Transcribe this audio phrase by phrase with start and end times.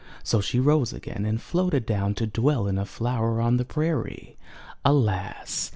[0.23, 4.35] So she rose again and floated down to dwell in a flower on the prairie.
[4.83, 5.69] Alas!